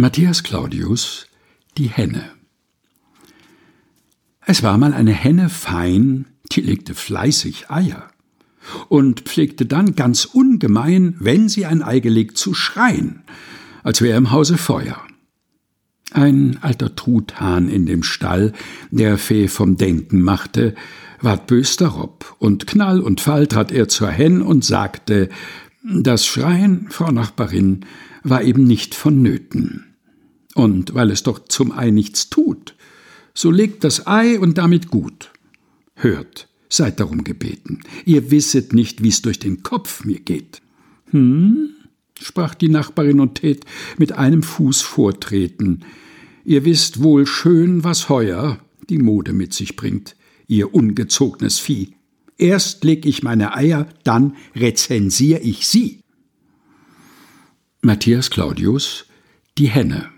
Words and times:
Matthias 0.00 0.44
Claudius 0.44 1.26
Die 1.76 1.88
Henne 1.88 2.30
Es 4.46 4.62
war 4.62 4.78
mal 4.78 4.94
eine 4.94 5.10
Henne 5.10 5.48
fein, 5.48 6.26
die 6.52 6.60
legte 6.60 6.94
fleißig 6.94 7.68
Eier 7.68 8.08
und 8.88 9.22
pflegte 9.22 9.66
dann 9.66 9.96
ganz 9.96 10.24
ungemein, 10.24 11.16
wenn 11.18 11.48
sie 11.48 11.66
ein 11.66 11.82
Ei 11.82 11.98
gelegt, 11.98 12.38
zu 12.38 12.54
schreien, 12.54 13.24
als 13.82 14.00
wäre 14.00 14.16
im 14.16 14.30
Hause 14.30 14.56
Feuer. 14.56 15.02
Ein 16.12 16.58
alter 16.60 16.94
Truthahn 16.94 17.68
in 17.68 17.84
dem 17.84 18.04
Stall, 18.04 18.52
der 18.92 19.18
Fee 19.18 19.48
vom 19.48 19.78
Denken 19.78 20.20
machte, 20.20 20.76
ward 21.20 21.48
bös 21.48 21.76
darob, 21.76 22.36
und 22.38 22.68
Knall 22.68 23.00
und 23.00 23.20
Fall 23.20 23.48
trat 23.48 23.72
er 23.72 23.88
zur 23.88 24.10
Hen 24.10 24.42
und 24.42 24.64
sagte, 24.64 25.28
das 25.82 26.24
Schreien, 26.24 26.86
Frau 26.88 27.10
Nachbarin, 27.10 27.84
war 28.22 28.42
eben 28.42 28.62
nicht 28.62 28.94
vonnöten. 28.94 29.87
Und 30.58 30.92
weil 30.92 31.12
es 31.12 31.22
doch 31.22 31.44
zum 31.46 31.70
Ei 31.70 31.90
nichts 31.90 32.30
tut, 32.30 32.74
so 33.32 33.52
legt 33.52 33.84
das 33.84 34.08
Ei 34.08 34.40
und 34.40 34.58
damit 34.58 34.88
gut. 34.88 35.30
Hört, 35.94 36.48
seid 36.68 36.98
darum 36.98 37.22
gebeten. 37.22 37.82
Ihr 38.04 38.32
wisset 38.32 38.72
nicht, 38.72 39.00
wie's 39.00 39.22
durch 39.22 39.38
den 39.38 39.62
Kopf 39.62 40.04
mir 40.04 40.18
geht. 40.18 40.60
Hm? 41.12 41.76
sprach 42.20 42.56
die 42.56 42.68
Nachbarin 42.68 43.20
und 43.20 43.36
tät 43.36 43.66
mit 43.98 44.10
einem 44.10 44.42
Fuß 44.42 44.80
vortreten. 44.80 45.84
Ihr 46.44 46.64
wisst 46.64 47.04
wohl 47.04 47.24
schön, 47.24 47.84
was 47.84 48.08
heuer 48.08 48.58
die 48.90 48.98
Mode 48.98 49.34
mit 49.34 49.54
sich 49.54 49.76
bringt, 49.76 50.16
ihr 50.48 50.74
ungezognes 50.74 51.60
Vieh. 51.60 51.94
Erst 52.36 52.82
leg 52.82 53.06
ich 53.06 53.22
meine 53.22 53.54
Eier, 53.54 53.86
dann 54.02 54.34
rezensier 54.56 55.40
ich 55.40 55.68
sie. 55.68 56.00
Matthias 57.80 58.30
Claudius 58.30 59.04
Die 59.56 59.68
Henne 59.68 60.17